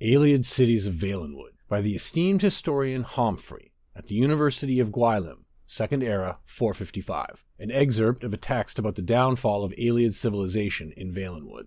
Ayleid 0.00 0.44
Cities 0.44 0.86
of 0.86 0.94
Valenwood 0.94 1.54
by 1.68 1.80
the 1.80 1.96
esteemed 1.96 2.40
historian 2.40 3.02
Homfrey 3.02 3.72
at 3.96 4.06
the 4.06 4.14
University 4.14 4.78
of 4.78 4.92
Gwylim, 4.92 5.42
Second 5.66 6.04
Era, 6.04 6.38
455. 6.44 7.44
An 7.58 7.72
excerpt 7.72 8.22
of 8.22 8.32
a 8.32 8.36
text 8.36 8.78
about 8.78 8.94
the 8.94 9.02
downfall 9.02 9.64
of 9.64 9.72
Ayleid 9.72 10.14
civilization 10.14 10.92
in 10.96 11.12
Valenwood. 11.12 11.66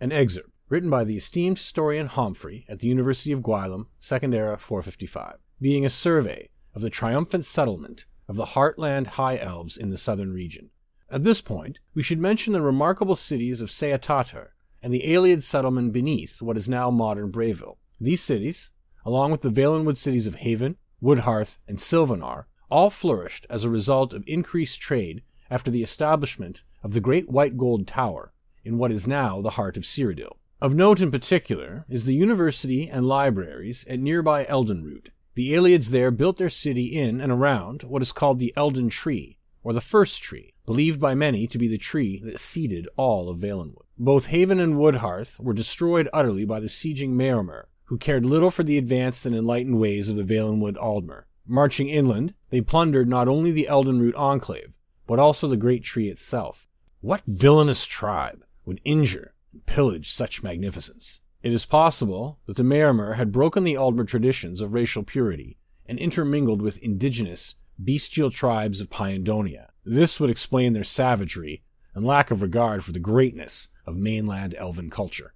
An 0.00 0.12
excerpt 0.12 0.52
written 0.68 0.90
by 0.90 1.02
the 1.02 1.16
esteemed 1.16 1.58
historian 1.58 2.06
Homfrey 2.06 2.66
at 2.68 2.78
the 2.78 2.86
University 2.86 3.32
of 3.32 3.40
Gwylim, 3.40 3.86
Second 3.98 4.32
Era, 4.32 4.56
455, 4.58 5.38
being 5.60 5.84
a 5.84 5.90
survey 5.90 6.48
of 6.72 6.82
the 6.82 6.90
triumphant 6.90 7.44
settlement 7.44 8.06
of 8.28 8.36
the 8.36 8.46
Heartland 8.46 9.08
High 9.08 9.38
Elves 9.38 9.76
in 9.76 9.90
the 9.90 9.98
southern 9.98 10.32
region. 10.32 10.70
At 11.10 11.24
this 11.24 11.40
point, 11.40 11.80
we 11.94 12.02
should 12.04 12.20
mention 12.20 12.52
the 12.52 12.60
remarkable 12.60 13.16
cities 13.16 13.60
of 13.60 13.70
Seatatar 13.70 14.50
and 14.86 14.94
the 14.94 15.02
Ayleid 15.02 15.42
settlement 15.42 15.92
beneath 15.92 16.40
what 16.40 16.56
is 16.56 16.68
now 16.68 16.92
modern 16.92 17.32
Brayville. 17.32 17.78
These 18.00 18.22
cities, 18.22 18.70
along 19.04 19.32
with 19.32 19.40
the 19.40 19.50
Valenwood 19.50 19.98
cities 19.98 20.28
of 20.28 20.36
Haven, 20.36 20.76
Woodhearth, 21.02 21.58
and 21.66 21.76
Silvenar, 21.76 22.44
all 22.70 22.88
flourished 22.90 23.48
as 23.50 23.64
a 23.64 23.68
result 23.68 24.12
of 24.14 24.22
increased 24.28 24.80
trade 24.80 25.24
after 25.50 25.72
the 25.72 25.82
establishment 25.82 26.62
of 26.84 26.92
the 26.92 27.00
Great 27.00 27.28
White 27.28 27.56
Gold 27.56 27.88
Tower 27.88 28.32
in 28.62 28.78
what 28.78 28.92
is 28.92 29.08
now 29.08 29.40
the 29.40 29.58
heart 29.58 29.76
of 29.76 29.82
Cyrodiil. 29.82 30.36
Of 30.62 30.76
note 30.76 31.00
in 31.00 31.10
particular 31.10 31.84
is 31.88 32.06
the 32.06 32.14
university 32.14 32.88
and 32.88 33.08
libraries 33.08 33.84
at 33.88 33.98
nearby 33.98 34.44
Eldenroot. 34.44 35.08
The 35.34 35.52
Ayleids 35.52 35.90
there 35.90 36.12
built 36.12 36.36
their 36.36 36.48
city 36.48 36.96
in 36.96 37.20
and 37.20 37.32
around 37.32 37.82
what 37.82 38.02
is 38.02 38.12
called 38.12 38.38
the 38.38 38.54
Elden 38.56 38.90
Tree, 38.90 39.38
or 39.64 39.72
the 39.72 39.80
First 39.80 40.22
Tree, 40.22 40.54
believed 40.66 41.00
by 41.00 41.14
many 41.14 41.46
to 41.46 41.58
be 41.58 41.68
the 41.68 41.78
tree 41.78 42.20
that 42.24 42.40
seeded 42.40 42.88
all 42.96 43.30
of 43.30 43.38
Valenwood. 43.38 43.86
Both 43.96 44.26
Haven 44.26 44.60
and 44.60 44.74
Woodhearth 44.74 45.40
were 45.40 45.54
destroyed 45.54 46.08
utterly 46.12 46.44
by 46.44 46.60
the 46.60 46.66
sieging 46.66 47.10
Maormer, 47.10 47.66
who 47.84 47.96
cared 47.96 48.26
little 48.26 48.50
for 48.50 48.64
the 48.64 48.76
advanced 48.76 49.24
and 49.24 49.34
enlightened 49.34 49.78
ways 49.80 50.08
of 50.08 50.16
the 50.16 50.24
Valenwood 50.24 50.76
Aldmer. 50.76 51.24
Marching 51.46 51.88
inland, 51.88 52.34
they 52.50 52.60
plundered 52.60 53.08
not 53.08 53.28
only 53.28 53.52
the 53.52 53.68
Eldenroot 53.70 54.16
enclave, 54.16 54.72
but 55.06 55.20
also 55.20 55.46
the 55.46 55.56
great 55.56 55.84
tree 55.84 56.08
itself. 56.08 56.66
What 57.00 57.22
villainous 57.26 57.86
tribe 57.86 58.44
would 58.64 58.80
injure 58.84 59.34
and 59.52 59.64
pillage 59.64 60.10
such 60.10 60.42
magnificence? 60.42 61.20
It 61.42 61.52
is 61.52 61.64
possible 61.64 62.40
that 62.46 62.56
the 62.56 62.64
Maormer 62.64 63.14
had 63.14 63.30
broken 63.30 63.62
the 63.62 63.74
Aldmer 63.74 64.04
traditions 64.04 64.60
of 64.60 64.74
racial 64.74 65.04
purity 65.04 65.58
and 65.86 65.98
intermingled 66.00 66.60
with 66.60 66.82
indigenous, 66.82 67.54
bestial 67.82 68.32
tribes 68.32 68.80
of 68.80 68.90
Pyandonea. 68.90 69.68
This 69.88 70.18
would 70.18 70.30
explain 70.30 70.72
their 70.72 70.82
savagery 70.82 71.62
and 71.94 72.04
lack 72.04 72.32
of 72.32 72.42
regard 72.42 72.84
for 72.84 72.90
the 72.90 72.98
greatness 72.98 73.68
of 73.86 73.96
mainland 73.96 74.52
elven 74.58 74.90
culture. 74.90 75.32